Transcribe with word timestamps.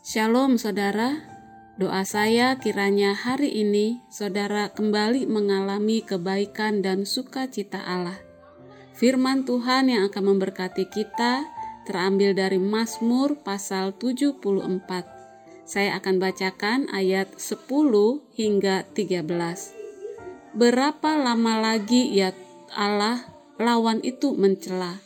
Shalom 0.00 0.56
saudara, 0.56 1.20
doa 1.76 2.08
saya 2.08 2.56
kiranya 2.56 3.12
hari 3.12 3.52
ini 3.52 4.00
saudara 4.08 4.72
kembali 4.72 5.28
mengalami 5.28 6.00
kebaikan 6.00 6.80
dan 6.80 7.04
sukacita 7.04 7.84
Allah. 7.84 8.16
Firman 8.96 9.44
Tuhan 9.44 9.92
yang 9.92 10.08
akan 10.08 10.24
memberkati 10.24 10.88
kita 10.88 11.44
terambil 11.84 12.32
dari 12.32 12.56
Mazmur 12.56 13.44
pasal 13.44 13.92
74. 13.92 14.40
Saya 15.68 16.00
akan 16.00 16.16
bacakan 16.16 16.88
ayat 16.96 17.36
10 17.36 17.60
hingga 18.40 18.88
13. 18.96 19.20
Berapa 20.56 21.10
lama 21.20 21.60
lagi 21.60 22.08
ya 22.08 22.32
Allah 22.72 23.20
lawan 23.60 24.00
itu 24.00 24.32
mencela 24.32 24.96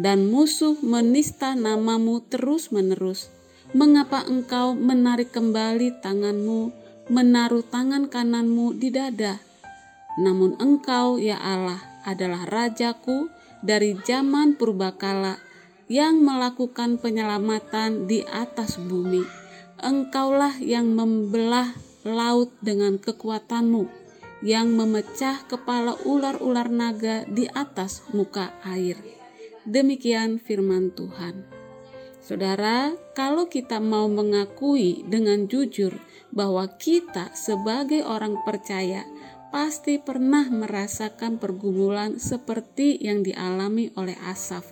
dan 0.00 0.24
musuh 0.32 0.80
menista 0.80 1.52
namamu 1.52 2.24
terus-menerus? 2.24 3.37
Mengapa 3.76 4.24
engkau 4.24 4.72
menarik 4.72 5.28
kembali 5.28 6.00
tanganmu, 6.00 6.72
menaruh 7.12 7.60
tangan 7.60 8.08
kananmu 8.08 8.72
di 8.72 8.88
dada? 8.88 9.36
Namun 10.16 10.56
engkau, 10.56 11.20
ya 11.20 11.36
Allah, 11.36 11.76
adalah 12.08 12.48
Rajaku 12.48 13.28
dari 13.60 13.92
zaman 14.08 14.56
purbakala 14.56 15.36
yang 15.84 16.24
melakukan 16.24 16.96
penyelamatan 16.96 18.08
di 18.08 18.24
atas 18.24 18.80
bumi. 18.80 19.20
Engkaulah 19.84 20.56
yang 20.64 20.88
membelah 20.96 21.68
laut 22.08 22.48
dengan 22.64 22.96
kekuatanmu, 22.96 23.84
yang 24.40 24.72
memecah 24.72 25.44
kepala 25.44 25.92
ular-ular 26.08 26.72
naga 26.72 27.28
di 27.28 27.44
atas 27.52 28.00
muka 28.16 28.48
air. 28.64 28.96
Demikian 29.68 30.40
firman 30.40 30.88
Tuhan. 30.96 31.57
Saudara, 32.18 32.92
kalau 33.14 33.46
kita 33.46 33.78
mau 33.78 34.10
mengakui 34.10 35.06
dengan 35.06 35.46
jujur 35.46 35.94
bahwa 36.34 36.66
kita 36.76 37.30
sebagai 37.32 38.02
orang 38.02 38.42
percaya 38.42 39.06
pasti 39.48 39.96
pernah 39.96 40.44
merasakan 40.52 41.40
pergumulan 41.40 42.20
seperti 42.20 43.00
yang 43.00 43.24
dialami 43.24 43.88
oleh 43.96 44.18
Asaf. 44.28 44.66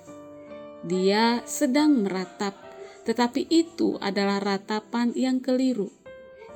Dia 0.84 1.40
sedang 1.48 2.04
meratap, 2.04 2.54
tetapi 3.08 3.48
itu 3.48 3.96
adalah 4.04 4.38
ratapan 4.42 5.16
yang 5.16 5.40
keliru. 5.40 5.88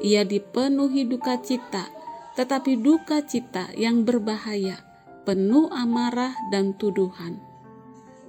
Ia 0.05 0.29
dipenuhi 0.29 1.09
duka 1.09 1.41
cita, 1.41 1.89
tetapi 2.37 2.77
duka 2.77 3.25
cita 3.25 3.73
yang 3.75 4.05
berbahaya, 4.05 4.85
penuh 5.25 5.73
amarah 5.73 6.37
dan 6.53 6.77
tuduhan. 6.77 7.50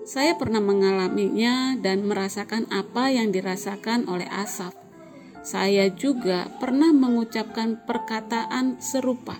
Saya 0.02 0.33
pernah 0.33 0.57
mengalaminya 0.57 1.77
dan 1.77 2.09
merasakan 2.09 2.66
apa 2.73 3.13
yang 3.13 3.30
dirasakan 3.30 4.09
oleh 4.09 4.25
Asaf. 4.33 4.73
Saya 5.45 5.93
juga 5.93 6.49
pernah 6.58 6.89
mengucapkan 6.89 7.85
perkataan 7.85 8.81
serupa. 8.81 9.38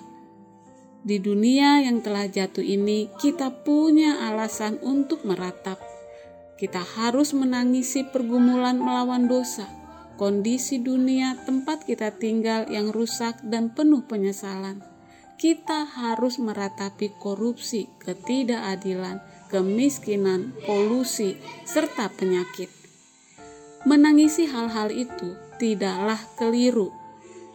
Di 1.02 1.18
dunia 1.18 1.82
yang 1.82 2.06
telah 2.06 2.30
jatuh 2.30 2.62
ini, 2.62 3.10
kita 3.18 3.66
punya 3.66 4.22
alasan 4.30 4.78
untuk 4.86 5.26
meratap. 5.26 5.82
Kita 6.62 6.78
harus 6.78 7.34
menangisi 7.34 8.06
pergumulan 8.06 8.78
melawan 8.78 9.26
dosa, 9.26 9.66
kondisi 10.22 10.78
dunia 10.78 11.42
tempat 11.42 11.90
kita 11.90 12.14
tinggal 12.22 12.70
yang 12.70 12.94
rusak 12.94 13.42
dan 13.42 13.74
penuh 13.74 14.06
penyesalan. 14.06 14.86
Kita 15.42 15.90
harus 15.90 16.38
meratapi 16.38 17.18
korupsi, 17.18 17.90
ketidakadilan, 17.98 19.26
kemiskinan, 19.52 20.56
polusi, 20.64 21.36
serta 21.68 22.08
penyakit. 22.08 22.72
Menangisi 23.84 24.48
hal-hal 24.48 24.90
itu 24.96 25.36
tidaklah 25.60 26.18
keliru, 26.40 26.96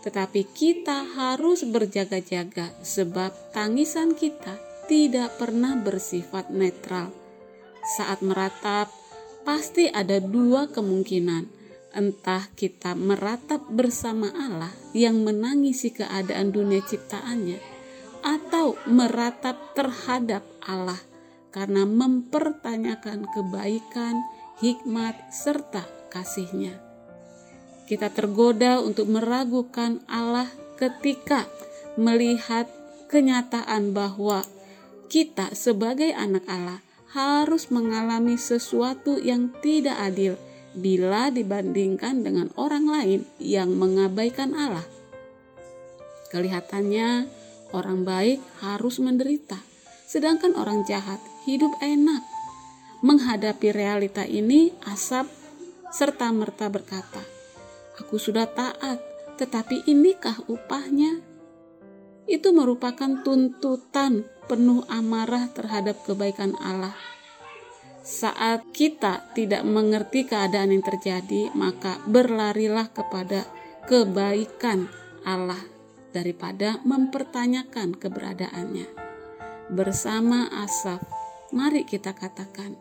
tetapi 0.05 0.44
kita 0.44 1.08
harus 1.16 1.64
berjaga-jaga 1.64 2.70
sebab 2.84 3.33
tangisan 3.56 4.12
kita 4.12 4.60
tidak 4.87 5.34
pernah 5.41 5.75
bersifat 5.75 6.53
netral. 6.53 7.10
Saat 7.99 8.22
meratap, 8.22 8.93
pasti 9.43 9.91
ada 9.91 10.20
dua 10.22 10.70
kemungkinan. 10.70 11.59
Entah 11.97 12.53
kita 12.53 12.93
meratap 12.93 13.65
bersama 13.72 14.28
Allah 14.37 14.69
yang 14.93 15.25
menangisi 15.25 15.97
keadaan 15.97 16.53
dunia 16.53 16.84
ciptaannya, 16.84 17.56
atau 18.20 18.76
meratap 18.84 19.72
terhadap 19.72 20.44
Allah 20.60 21.16
karena 21.56 21.89
mempertanyakan 21.89 23.25
kebaikan, 23.33 24.21
hikmat, 24.61 25.17
serta 25.33 25.89
kasihnya. 26.12 26.77
Kita 27.89 28.12
tergoda 28.12 28.84
untuk 28.84 29.09
meragukan 29.09 30.05
Allah 30.05 30.53
ketika 30.77 31.49
melihat 31.97 32.69
kenyataan 33.09 33.97
bahwa 33.97 34.44
kita 35.09 35.56
sebagai 35.56 36.12
anak 36.12 36.44
Allah 36.44 36.84
harus 37.17 37.73
mengalami 37.73 38.37
sesuatu 38.37 39.17
yang 39.17 39.49
tidak 39.65 39.97
adil 39.97 40.37
bila 40.77 41.33
dibandingkan 41.33 42.21
dengan 42.21 42.53
orang 42.61 42.84
lain 42.84 43.21
yang 43.41 43.73
mengabaikan 43.73 44.53
Allah. 44.53 44.84
Kelihatannya 46.28 47.31
orang 47.73 48.05
baik 48.05 48.44
harus 48.61 49.00
menderita, 49.00 49.56
sedangkan 50.06 50.55
orang 50.55 50.87
jahat 50.87 51.19
hidup 51.44 51.75
enak. 51.83 52.22
Menghadapi 53.03 53.75
realita 53.75 54.25
ini, 54.25 54.72
Asap 54.87 55.28
serta 55.93 56.33
merta 56.33 56.71
berkata, 56.72 57.21
"Aku 58.00 58.17
sudah 58.17 58.47
taat, 58.49 59.03
tetapi 59.37 59.84
inikah 59.91 60.39
upahnya?" 60.47 61.21
Itu 62.27 62.50
merupakan 62.55 63.22
tuntutan 63.22 64.27
penuh 64.50 64.83
amarah 64.91 65.50
terhadap 65.53 66.03
kebaikan 66.06 66.55
Allah. 66.59 66.94
Saat 68.06 68.71
kita 68.71 69.34
tidak 69.34 69.67
mengerti 69.67 70.27
keadaan 70.27 70.71
yang 70.71 70.83
terjadi, 70.83 71.50
maka 71.55 71.99
berlarilah 72.06 72.87
kepada 72.91 73.47
kebaikan 73.87 74.87
Allah 75.27 75.59
daripada 76.15 76.78
mempertanyakan 76.87 77.99
keberadaannya. 77.99 79.06
Bersama 79.66 80.47
Asaf, 80.50 81.03
Mari 81.54 81.87
kita 81.87 82.10
katakan, 82.10 82.75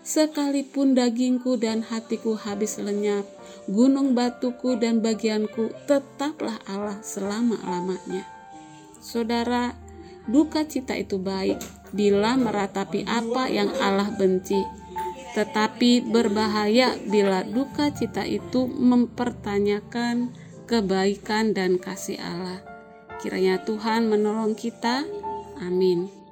sekalipun 0.00 0.96
dagingku 0.96 1.60
dan 1.60 1.84
hatiku 1.84 2.32
habis 2.32 2.80
lenyap, 2.80 3.28
gunung 3.68 4.16
batuku 4.16 4.80
dan 4.80 5.04
bagianku 5.04 5.68
tetaplah 5.84 6.56
Allah 6.64 6.96
selama-lamanya. 7.04 8.24
Saudara, 9.04 9.76
duka 10.24 10.64
cita 10.64 10.96
itu 10.96 11.20
baik 11.20 11.60
bila 11.92 12.40
meratapi 12.40 13.04
apa 13.04 13.52
yang 13.52 13.68
Allah 13.84 14.08
benci, 14.16 14.64
tetapi 15.36 16.08
berbahaya 16.08 16.96
bila 17.04 17.44
duka 17.44 17.92
cita 17.92 18.24
itu 18.24 18.64
mempertanyakan 18.64 20.32
kebaikan 20.64 21.52
dan 21.52 21.76
kasih 21.76 22.16
Allah. 22.16 22.64
Kiranya 23.20 23.60
Tuhan 23.60 24.08
menolong 24.08 24.56
kita. 24.56 25.04
Amin. 25.60 26.25